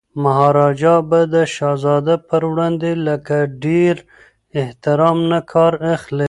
مهاراجا 0.23 0.95
به 1.09 1.19
د 1.33 1.35
شهزاده 1.55 2.15
پر 2.29 2.41
وړاندي 2.51 2.93
له 3.05 3.15
ډیر 3.63 3.95
احترام 4.61 5.17
نه 5.31 5.39
کار 5.53 5.73
اخلي. 5.95 6.19